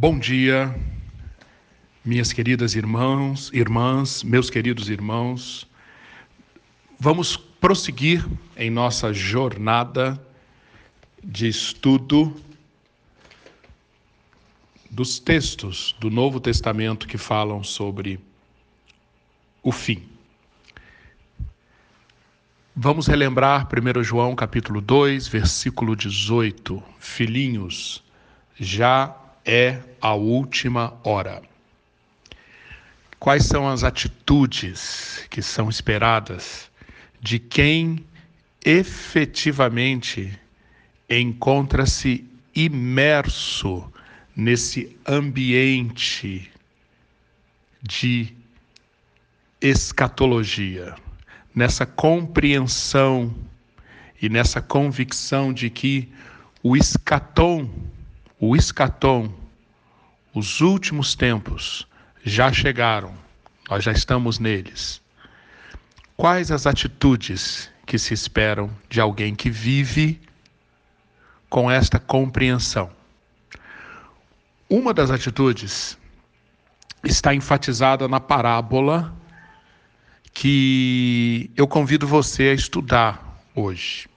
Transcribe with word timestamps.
Bom 0.00 0.16
dia, 0.16 0.72
minhas 2.04 2.32
queridas 2.32 2.76
irmãos, 2.76 3.50
irmãs, 3.52 4.22
meus 4.22 4.48
queridos 4.48 4.88
irmãos. 4.88 5.66
Vamos 7.00 7.36
prosseguir 7.36 8.24
em 8.56 8.70
nossa 8.70 9.12
jornada 9.12 10.16
de 11.20 11.48
estudo 11.48 12.32
dos 14.88 15.18
textos 15.18 15.96
do 15.98 16.08
Novo 16.08 16.38
Testamento 16.38 17.08
que 17.08 17.18
falam 17.18 17.64
sobre 17.64 18.20
o 19.64 19.72
fim. 19.72 20.08
Vamos 22.72 23.08
relembrar 23.08 23.66
1 23.66 24.04
João 24.04 24.36
capítulo 24.36 24.80
2, 24.80 25.26
versículo 25.26 25.96
18. 25.96 26.80
Filhinhos, 27.00 28.00
já 28.60 29.24
é 29.48 29.80
a 29.98 30.12
última 30.12 31.00
hora. 31.02 31.40
Quais 33.18 33.46
são 33.46 33.66
as 33.66 33.82
atitudes 33.82 35.26
que 35.30 35.40
são 35.40 35.70
esperadas 35.70 36.70
de 37.18 37.38
quem 37.38 38.04
efetivamente 38.62 40.38
encontra-se 41.08 42.28
imerso 42.54 43.90
nesse 44.36 44.94
ambiente 45.06 46.50
de 47.82 48.34
escatologia, 49.60 50.94
nessa 51.54 51.86
compreensão 51.86 53.34
e 54.20 54.28
nessa 54.28 54.60
convicção 54.60 55.52
de 55.54 55.70
que 55.70 56.12
o 56.62 56.76
escatom, 56.76 57.68
o 58.40 58.54
escatom, 58.54 59.32
os 60.32 60.60
últimos 60.60 61.14
tempos 61.14 61.86
já 62.22 62.52
chegaram, 62.52 63.12
nós 63.68 63.82
já 63.82 63.92
estamos 63.92 64.38
neles. 64.38 65.02
Quais 66.16 66.50
as 66.50 66.66
atitudes 66.66 67.70
que 67.86 67.98
se 67.98 68.14
esperam 68.14 68.70
de 68.88 69.00
alguém 69.00 69.34
que 69.34 69.50
vive 69.50 70.20
com 71.48 71.70
esta 71.70 71.98
compreensão? 71.98 72.90
Uma 74.68 74.92
das 74.92 75.10
atitudes 75.10 75.98
está 77.02 77.34
enfatizada 77.34 78.06
na 78.06 78.20
parábola 78.20 79.14
que 80.32 81.50
eu 81.56 81.66
convido 81.66 82.06
você 82.06 82.44
a 82.44 82.54
estudar 82.54 83.42
hoje. 83.54 84.08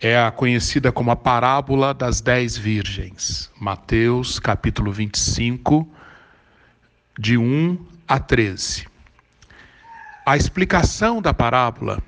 É 0.00 0.18
a 0.18 0.30
conhecida 0.30 0.92
como 0.92 1.10
a 1.10 1.16
parábola 1.16 1.94
das 1.94 2.20
dez 2.20 2.56
virgens. 2.56 3.50
Mateus, 3.58 4.38
capítulo 4.38 4.92
25, 4.92 5.88
de 7.18 7.38
1 7.38 7.78
a 8.06 8.18
13. 8.18 8.86
A 10.26 10.36
explicação 10.36 11.22
da 11.22 11.32
parábola 11.32 12.02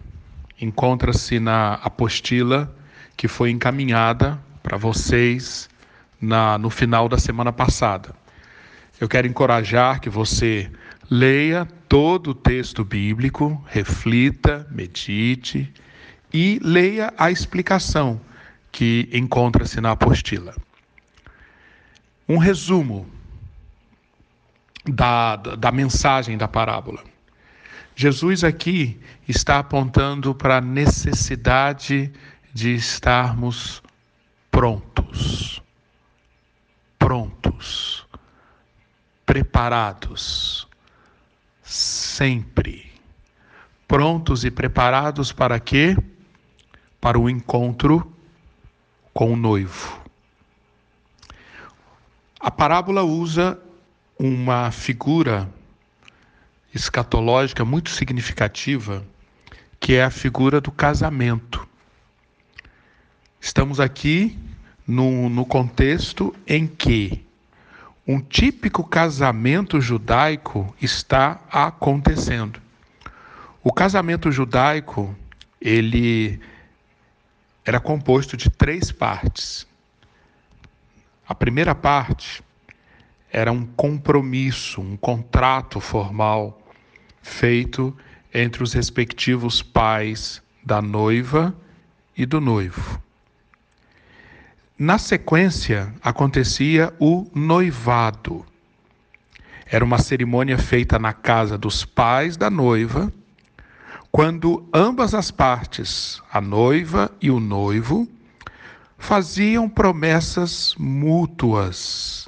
encontra-se 0.61 1.39
na 1.39 1.75
apostila 1.75 2.75
que 3.17 3.29
foi 3.29 3.51
encaminhada 3.51 4.39
para 4.63 4.77
vocês 4.77 5.69
na, 6.21 6.59
no 6.59 6.71
final 6.71 7.09
da 7.09 7.19
semana 7.19 7.53
passada. 7.53 8.15
Eu 9.01 9.09
quero 9.09 9.27
encorajar 9.27 10.01
que 10.01 10.11
você 10.11 10.71
leia 11.11 11.67
todo 11.89 12.31
o 12.31 12.35
texto 12.35 12.85
bíblico, 12.85 13.63
reflita, 13.69 14.67
medite 14.71 15.73
e 16.37 16.59
leia 16.63 17.15
a 17.17 17.31
explicação 17.31 18.21
que 18.71 19.09
encontra-se 19.11 19.81
na 19.81 19.93
apostila. 19.93 20.55
Um 22.29 22.37
resumo 22.37 23.09
da, 24.85 25.37
da 25.37 25.73
mensagem 25.73 26.37
da 26.37 26.47
parábola. 26.47 27.03
Jesus 27.95 28.45
aqui 28.45 29.01
está 29.27 29.61
apontando 29.61 30.35
para 30.35 30.59
a 30.59 30.61
necessidade 30.61 32.13
de 32.53 32.75
estarmos 32.75 33.83
prontos, 34.51 35.63
prontos, 36.99 38.07
preparados, 39.25 40.69
sempre. 41.63 42.93
Prontos 43.89 44.45
e 44.45 44.51
preparados 44.51 45.33
para 45.33 45.59
quê? 45.59 45.97
Para 47.07 47.21
o 47.21 47.31
encontro 47.31 48.13
com 49.15 49.33
o 49.33 49.37
noivo. 49.37 50.01
A 52.41 52.51
parábola 52.51 53.05
usa 53.05 53.57
uma 54.19 54.73
figura 54.73 55.49
escatológica 56.75 57.65
muito 57.65 57.91
significativa, 57.91 59.07
que 59.79 59.95
é 59.95 60.03
a 60.03 60.11
figura 60.11 60.61
do 60.61 60.73
casamento. 60.73 61.65
Estamos 63.41 63.79
aqui 63.79 64.37
no, 64.85 65.29
no 65.29 65.47
contexto 65.47 66.35
em 66.45 66.67
que 66.67 67.25
um 68.05 68.21
típico 68.21 68.83
casamento 68.83 69.81
judaico 69.81 70.75
está 70.83 71.41
acontecendo. 71.53 72.61
O 73.63 73.73
casamento 73.73 74.33
judaico, 74.33 75.15
ele 75.61 76.41
era 77.67 77.81
composto 77.81 78.37
de 78.37 78.49
três 78.49 78.93
partes. 78.93 79.67
A 81.27 81.35
primeira 81.35 81.75
parte 81.75 82.41
era 83.29 83.51
um 83.51 83.67
compromisso, 83.67 84.81
um 84.81 84.97
contrato 84.97 85.81
formal 85.81 86.63
feito 87.21 87.95
entre 88.33 88.63
os 88.63 88.73
respectivos 88.73 89.63
pais 89.63 90.41
da 90.65 90.81
noiva 90.81 91.53
e 92.17 92.25
do 92.25 92.41
noivo. 92.41 93.03
Na 94.79 94.97
sequência, 94.97 95.93
acontecia 96.01 96.95
o 97.01 97.29
noivado. 97.35 98.47
Era 99.67 99.85
uma 99.85 99.99
cerimônia 99.99 100.57
feita 100.57 101.01
na 101.01 101.13
casa 101.13 101.59
dos 101.59 101.85
pais 101.85 102.37
da 102.37 102.49
noiva, 102.49 103.13
quando 104.17 104.67
ambas 104.73 105.13
as 105.13 105.31
partes, 105.31 106.23
a 106.33 106.41
noiva 106.41 107.15
e 107.21 107.31
o 107.31 107.39
noivo, 107.39 108.09
faziam 108.97 109.69
promessas 109.69 110.75
mútuas 110.79 112.27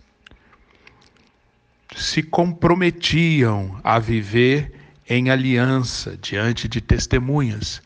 se 1.97 2.23
comprometiam 2.23 3.81
a 3.83 3.99
viver 3.99 4.71
em 5.09 5.31
aliança 5.31 6.15
diante 6.21 6.69
de 6.69 6.83
testemunhas. 6.83 7.81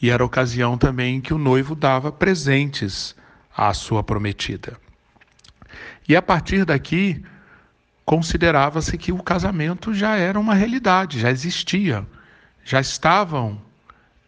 E 0.00 0.08
era 0.08 0.24
ocasião 0.24 0.78
também 0.78 1.20
que 1.20 1.34
o 1.34 1.38
noivo 1.38 1.74
dava 1.74 2.10
presentes 2.10 3.14
à 3.54 3.74
sua 3.74 4.02
prometida. 4.02 4.78
E 6.08 6.16
a 6.16 6.22
partir 6.22 6.64
daqui, 6.64 7.22
considerava-se 8.06 8.96
que 8.96 9.12
o 9.12 9.22
casamento 9.22 9.92
já 9.92 10.16
era 10.16 10.40
uma 10.40 10.54
realidade, 10.54 11.20
já 11.20 11.30
existia, 11.30 12.06
já 12.64 12.80
estavam 12.80 13.60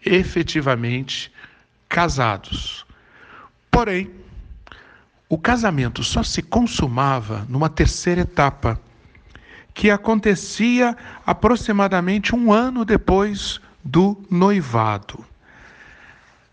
efetivamente 0.04 1.32
casados. 1.88 2.84
Porém, 3.70 4.10
o 5.28 5.36
casamento 5.36 6.04
só 6.04 6.22
se 6.22 6.42
consumava 6.42 7.44
numa 7.48 7.68
terceira 7.68 8.20
etapa, 8.20 8.80
que 9.74 9.90
acontecia 9.90 10.96
aproximadamente 11.26 12.34
um 12.34 12.52
ano 12.52 12.84
depois 12.84 13.60
do 13.84 14.16
noivado. 14.30 15.24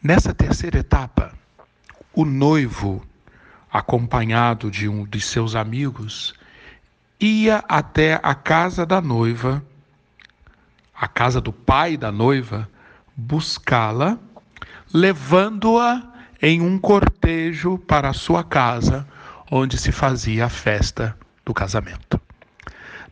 Nessa 0.01 0.33
terceira 0.33 0.79
etapa, 0.79 1.31
o 2.13 2.25
noivo, 2.25 3.01
acompanhado 3.71 4.69
de 4.69 4.89
um 4.89 5.05
de 5.05 5.21
seus 5.21 5.55
amigos, 5.55 6.33
ia 7.19 7.63
até 7.69 8.19
a 8.21 8.35
casa 8.35 8.85
da 8.85 8.99
noiva, 8.99 9.63
a 11.03 11.07
casa 11.09 11.41
do 11.41 11.51
pai 11.51 11.97
da 11.97 12.13
noiva, 12.13 12.69
buscá-la, 13.13 14.17
levando-a 14.93 16.01
em 16.41 16.61
um 16.61 16.79
cortejo 16.79 17.77
para 17.77 18.07
a 18.07 18.13
sua 18.13 18.41
casa, 18.41 19.05
onde 19.51 19.77
se 19.77 19.91
fazia 19.91 20.45
a 20.45 20.49
festa 20.49 21.13
do 21.43 21.53
casamento. 21.53 22.21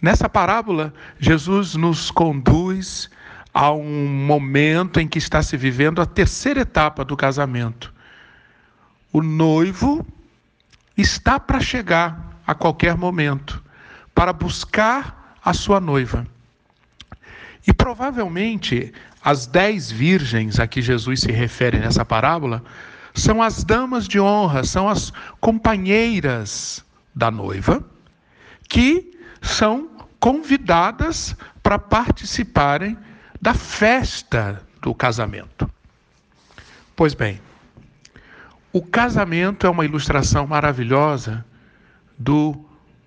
Nessa 0.02 0.30
parábola, 0.30 0.94
Jesus 1.20 1.76
nos 1.76 2.10
conduz 2.10 3.10
a 3.54 3.74
um 3.74 4.08
momento 4.08 5.02
em 5.02 5.08
que 5.08 5.18
está 5.18 5.44
se 5.44 5.58
vivendo 5.58 6.02
a 6.02 6.06
terceira 6.06 6.62
etapa 6.62 7.04
do 7.04 7.18
casamento. 7.18 7.94
O 9.12 9.22
noivo 9.22 10.08
está 10.96 11.38
para 11.42 11.60
chegar 11.60 12.40
a 12.48 12.56
qualquer 12.56 12.96
momento 12.96 13.62
para 14.16 14.32
buscar 14.32 15.36
a 15.44 15.54
sua 15.54 15.82
noiva. 15.82 16.26
E 17.66 17.74
provavelmente 17.74 18.94
as 19.24 19.46
dez 19.46 19.92
virgens 19.92 20.60
a 20.60 20.68
que 20.68 20.82
Jesus 20.82 21.22
se 21.22 21.32
refere 21.32 21.78
nessa 21.78 22.04
parábola 22.04 22.64
são 23.14 23.42
as 23.42 23.64
damas 23.64 24.08
de 24.08 24.20
honra, 24.20 24.64
são 24.64 24.88
as 24.88 25.12
companheiras 25.40 26.84
da 27.14 27.30
noiva 27.30 27.84
que 28.70 29.12
são 29.42 29.90
convidadas 30.20 31.36
para 31.62 31.78
participarem 31.78 32.98
da 33.42 33.54
festa 33.54 34.62
do 34.82 34.94
casamento. 34.96 35.70
Pois 36.96 37.14
bem, 37.14 37.42
o 38.72 38.82
casamento 38.82 39.68
é 39.68 39.70
uma 39.70 39.84
ilustração 39.84 40.48
maravilhosa 40.48 41.44
do 42.18 42.64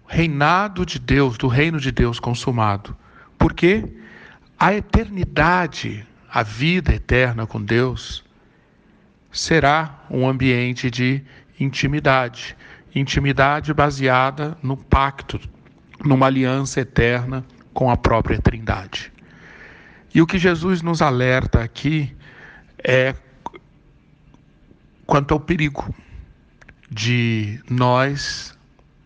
reinado 0.07 0.85
de 0.85 0.99
Deus, 0.99 1.39
do 1.39 1.49
reino 1.49 1.81
de 1.81 1.91
Deus 1.91 2.21
consumado. 2.21 2.95
Porque 3.39 3.89
a 4.59 4.75
eternidade, 4.75 6.06
a 6.31 6.43
vida 6.43 6.95
eterna 6.95 7.47
com 7.47 7.62
Deus, 7.62 8.25
será 9.33 10.05
um 10.11 10.29
ambiente 10.29 10.91
de 10.91 11.23
intimidade. 11.59 12.56
Intimidade 12.95 13.75
baseada 13.75 14.56
no 14.62 14.77
pacto, 14.77 15.41
numa 16.05 16.27
aliança 16.27 16.81
eterna 16.81 17.45
com 17.73 17.91
a 17.91 17.97
própria 17.97 18.41
Trindade. 18.41 19.12
E 20.15 20.23
o 20.23 20.27
que 20.27 20.39
Jesus 20.39 20.81
nos 20.81 21.03
alerta 21.03 21.61
aqui 21.61 22.15
é 22.79 23.15
quanto 25.05 25.35
ao 25.35 25.41
perigo 25.41 25.93
de 26.89 27.61
nós 27.69 28.57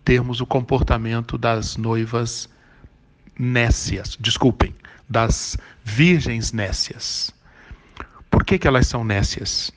termos 0.05 0.41
o 0.41 0.47
comportamento 0.47 1.39
das 1.39 1.79
noivas 1.79 2.49
nécias, 3.39 4.17
desculpem, 4.21 4.75
das 5.09 5.57
virgens 5.85 6.53
nécias. 6.53 7.33
Por 8.31 8.45
que, 8.45 8.59
que 8.59 8.69
elas 8.69 8.87
são 8.87 9.05
nécias? 9.05 9.73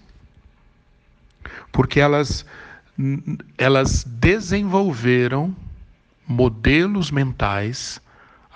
Porque 1.72 2.00
elas, 2.00 2.46
elas 3.58 4.04
desenvolveram 4.04 5.56
modelos 6.28 7.12
mentais, 7.12 8.02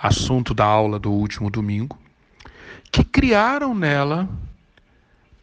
assunto 0.00 0.52
da 0.52 0.64
aula 0.64 0.98
do 0.98 1.10
último 1.10 1.50
domingo, 1.50 1.98
que 2.92 3.04
criaram 3.04 3.74
nela 3.74 4.28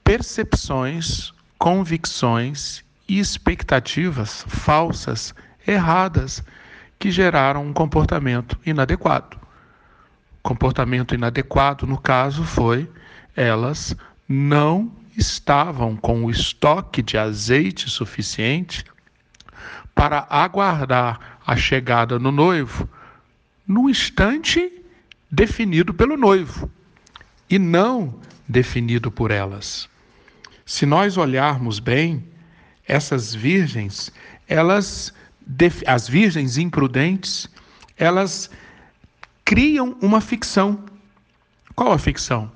percepções, 0.04 1.34
convicções 1.58 2.84
e 3.08 3.20
expectativas 3.20 4.46
falsas, 4.48 5.34
erradas, 5.68 6.44
que 7.00 7.12
geraram 7.12 7.66
um 7.66 7.74
comportamento 7.74 8.58
inadequado. 8.66 9.43
Comportamento 10.44 11.16
inadequado, 11.16 11.88
no 11.88 11.98
caso, 11.98 12.44
foi 12.44 12.90
elas 13.36 13.96
não 14.28 14.92
estavam 15.18 15.96
com 15.96 16.26
o 16.26 16.30
estoque 16.30 17.02
de 17.02 17.18
azeite 17.18 17.90
suficiente 17.90 18.84
para 19.96 20.28
aguardar 20.30 21.40
a 21.46 21.56
chegada 21.56 22.20
do 22.20 22.32
noivo 22.32 22.88
no 23.68 23.90
instante 23.90 24.72
definido 25.32 25.94
pelo 25.94 26.18
noivo 26.18 26.70
e 27.50 27.58
não 27.58 28.20
definido 28.48 29.10
por 29.10 29.32
elas. 29.32 29.88
Se 30.66 30.86
nós 30.86 31.18
olharmos 31.18 31.80
bem, 31.80 32.24
essas 32.88 33.34
virgens, 33.34 34.12
elas 34.48 35.14
as 35.86 36.08
virgens 36.08 36.58
imprudentes, 36.58 37.50
elas 37.98 38.50
criam 39.54 39.96
uma 40.02 40.20
ficção. 40.20 40.84
Qual 41.76 41.92
a 41.92 42.00
ficção? 42.00 42.52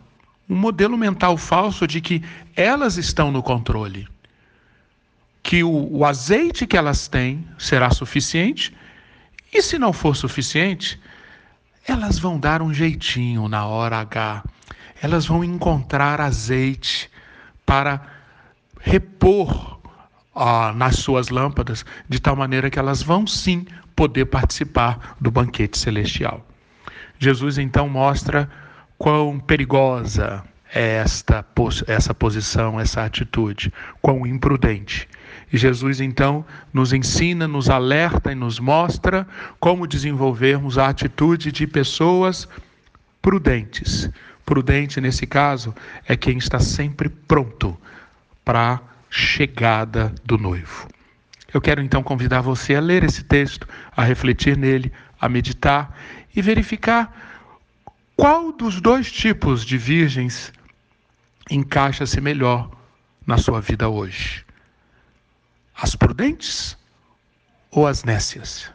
Um 0.49 0.55
modelo 0.55 0.97
mental 0.97 1.37
falso 1.37 1.85
de 1.85 2.01
que 2.01 2.23
elas 2.55 2.97
estão 2.97 3.31
no 3.31 3.43
controle. 3.43 4.07
Que 5.43 5.63
o, 5.63 5.95
o 5.95 6.03
azeite 6.03 6.65
que 6.65 6.75
elas 6.75 7.07
têm 7.07 7.47
será 7.55 7.91
suficiente, 7.91 8.75
e 9.53 9.61
se 9.61 9.77
não 9.77 9.93
for 9.93 10.15
suficiente, 10.15 10.99
elas 11.87 12.17
vão 12.17 12.39
dar 12.39 12.63
um 12.63 12.73
jeitinho 12.73 13.47
na 13.47 13.67
hora 13.67 13.99
H 13.99 14.43
elas 14.99 15.27
vão 15.27 15.43
encontrar 15.43 16.19
azeite 16.19 17.11
para 17.63 18.01
repor 18.81 19.79
ah, 20.33 20.73
nas 20.73 20.95
suas 20.95 21.29
lâmpadas, 21.29 21.85
de 22.09 22.19
tal 22.19 22.35
maneira 22.35 22.71
que 22.71 22.79
elas 22.79 23.03
vão 23.03 23.27
sim 23.27 23.67
poder 23.95 24.25
participar 24.25 25.15
do 25.21 25.29
banquete 25.29 25.77
celestial. 25.77 26.43
Jesus 27.19 27.57
então 27.57 27.87
mostra 27.89 28.49
quão 28.97 29.39
perigosa 29.39 30.43
é 30.73 30.97
esta 30.97 31.45
essa 31.87 32.13
posição, 32.13 32.79
essa 32.79 33.03
atitude, 33.03 33.73
quão 34.01 34.27
imprudente. 34.27 35.07
E 35.51 35.57
Jesus 35.57 36.01
então 36.01 36.45
nos 36.73 36.93
ensina, 36.93 37.47
nos 37.47 37.69
alerta 37.69 38.31
e 38.31 38.35
nos 38.35 38.59
mostra 38.59 39.25
como 39.59 39.87
desenvolvermos 39.87 40.77
a 40.77 40.89
atitude 40.89 41.51
de 41.51 41.65
pessoas 41.65 42.47
prudentes, 43.21 44.09
Prudente 44.47 45.01
nesse 45.01 45.27
caso 45.27 45.75
é 46.07 46.15
quem 46.15 46.37
está 46.37 46.57
sempre 46.57 47.09
pronto 47.09 47.77
para 48.45 48.75
a 48.75 48.79
chegada 49.09 50.15
do 50.23 50.37
noivo. 50.37 50.87
Eu 51.53 51.59
quero 51.59 51.81
então 51.81 52.01
convidar 52.01 52.39
você 52.39 52.75
a 52.75 52.79
ler 52.79 53.03
esse 53.03 53.25
texto, 53.25 53.67
a 53.93 54.05
refletir 54.05 54.55
nele, 54.55 54.89
a 55.19 55.27
meditar 55.27 55.93
e 56.37 56.41
verificar 56.41 57.11
qual 58.15 58.51
dos 58.51 58.79
dois 58.79 59.11
tipos 59.11 59.65
de 59.65 59.75
virgens 59.75 60.53
encaixa-se 61.49 62.21
melhor 62.21 62.69
na 63.25 63.39
sua 63.39 63.59
vida 63.59 63.89
hoje: 63.89 64.45
as 65.75 65.95
prudentes 65.95 66.77
ou 67.71 67.87
as 67.87 68.03
nécias? 68.03 68.71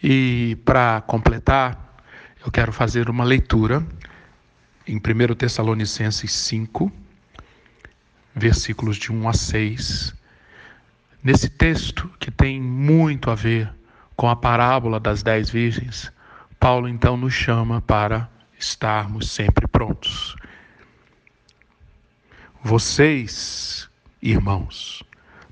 E 0.00 0.56
para 0.64 1.00
completar, 1.00 1.76
eu 2.46 2.52
quero 2.52 2.72
fazer 2.72 3.10
uma 3.10 3.24
leitura 3.24 3.84
em 4.86 4.98
1 4.98 5.34
Tessalonicenses 5.34 6.32
5, 6.32 6.92
versículos 8.36 8.96
de 8.96 9.12
1 9.12 9.28
a 9.28 9.32
6. 9.32 10.14
Nesse 11.24 11.48
texto, 11.48 12.08
que 12.20 12.30
tem 12.30 12.60
muito 12.60 13.32
a 13.32 13.34
ver 13.34 13.68
com 14.18 14.28
a 14.28 14.34
parábola 14.34 14.98
das 14.98 15.22
dez 15.22 15.48
virgens, 15.48 16.12
Paulo 16.58 16.88
então 16.88 17.16
nos 17.16 17.32
chama 17.32 17.80
para 17.80 18.28
estarmos 18.58 19.30
sempre 19.30 19.68
prontos. 19.68 20.34
Vocês, 22.60 23.88
irmãos, 24.20 25.04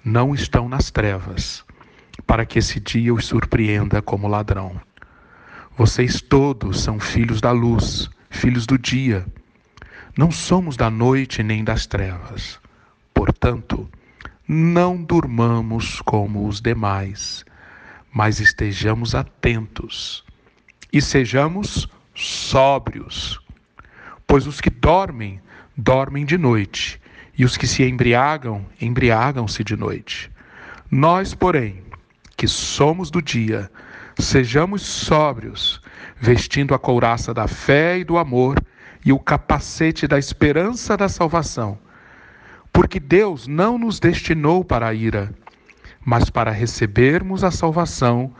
não 0.04 0.34
estão 0.34 0.68
nas 0.68 0.90
trevas, 0.90 1.64
para 2.26 2.44
que 2.44 2.58
esse 2.58 2.80
dia 2.80 3.14
os 3.14 3.26
surpreenda 3.26 4.02
como 4.02 4.26
ladrão. 4.26 4.80
Vocês 5.76 6.20
todos 6.20 6.80
são 6.80 6.98
filhos 6.98 7.40
da 7.40 7.52
luz, 7.52 8.10
filhos 8.30 8.66
do 8.66 8.76
dia. 8.76 9.24
Não 10.18 10.32
somos 10.32 10.76
da 10.76 10.90
noite 10.90 11.40
nem 11.40 11.62
das 11.62 11.86
trevas. 11.86 12.58
Portanto, 13.14 13.88
não 14.48 15.00
durmamos 15.00 16.00
como 16.00 16.48
os 16.48 16.60
demais, 16.60 17.44
mas 18.12 18.40
estejamos 18.40 19.14
atentos 19.14 20.24
e 20.92 21.00
sejamos 21.00 21.88
sóbrios. 22.14 23.40
Pois 24.26 24.46
os 24.46 24.60
que 24.60 24.70
dormem, 24.70 25.40
dormem 25.76 26.24
de 26.24 26.38
noite, 26.38 27.00
e 27.38 27.44
os 27.44 27.56
que 27.56 27.66
se 27.66 27.82
embriagam, 27.82 28.64
embriagam-se 28.80 29.62
de 29.62 29.76
noite. 29.76 30.30
Nós, 30.90 31.34
porém, 31.34 31.82
que 32.36 32.48
somos 32.48 33.10
do 33.10 33.20
dia, 33.20 33.70
Sejamos 34.18 34.80
sóbrios, 34.80 35.80
vestindo 36.18 36.74
a 36.74 36.78
couraça 36.78 37.34
da 37.34 37.46
fé 37.46 37.98
e 37.98 38.04
do 38.04 38.16
amor 38.16 38.58
e 39.04 39.12
o 39.12 39.18
capacete 39.18 40.06
da 40.06 40.18
esperança 40.18 40.96
da 40.96 41.06
salvação. 41.06 41.78
Porque 42.72 42.98
Deus 42.98 43.46
não 43.46 43.76
nos 43.76 44.00
destinou 44.00 44.64
para 44.64 44.88
a 44.88 44.94
ira, 44.94 45.34
mas 46.06 46.30
para 46.30 46.52
recebermos 46.52 47.42
a 47.42 47.50
salvação 47.50 48.32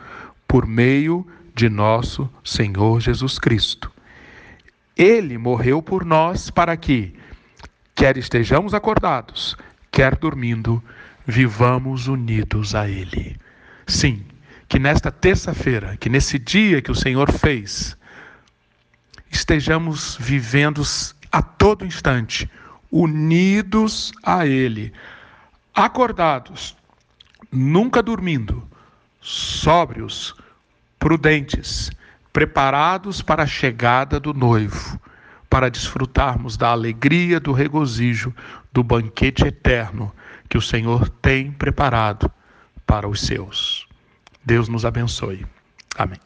por 0.47 0.65
meio 0.65 1.27
de 1.53 1.69
nosso 1.69 2.31
Senhor 2.45 3.01
Jesus 3.01 3.41
Cristo. 3.41 3.91
Ele 4.97 5.37
morreu 5.37 5.83
por 5.83 6.05
nós 6.05 6.49
para 6.49 6.77
que, 6.77 7.13
quer 7.93 8.17
estejamos 8.17 8.73
acordados, 8.73 9.57
quer 9.91 10.15
dormindo, 10.15 10.81
vivamos 11.27 12.07
unidos 12.07 12.73
a 12.73 12.89
Ele. 12.89 13.37
Sim, 13.85 14.25
que 14.69 14.79
nesta 14.79 15.11
terça-feira, 15.11 15.97
que 15.97 16.09
nesse 16.09 16.39
dia 16.39 16.81
que 16.81 16.93
o 16.93 16.95
Senhor 16.95 17.33
fez, 17.33 17.99
estejamos 19.29 20.17
vivendo 20.21 20.83
a 21.33 21.43
todo 21.43 21.85
instante, 21.85 22.49
unidos 22.93 24.13
a 24.23 24.47
Ele, 24.47 24.93
acordados, 25.75 26.77
nunca 27.51 28.03
dormindo, 28.03 28.63
sóbrios, 29.21 30.35
prudentes, 30.99 31.91
preparados 32.33 33.23
para 33.23 33.45
a 33.45 33.47
chegada 33.47 34.21
do 34.21 34.35
noivo, 34.35 35.01
para 35.49 35.71
desfrutarmos 35.71 36.57
da 36.57 36.69
alegria, 36.69 37.41
do 37.41 37.53
regozijo, 37.53 38.35
do 38.73 38.83
banquete 38.83 39.47
eterno 39.47 40.13
que 40.49 40.59
o 40.59 40.63
Senhor 40.63 41.09
tem 41.09 41.51
preparado 41.51 42.31
para 42.87 43.09
os 43.09 43.21
seus. 43.21 43.87
Deus 44.45 44.69
nos 44.69 44.85
abençoe. 44.85 45.45
Amém. 45.97 46.21